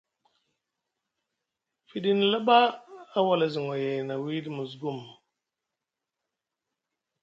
[1.87, 2.57] Fiɗini laɓa
[3.17, 4.99] a wala zi ŋoyay na wiiɗi musgum.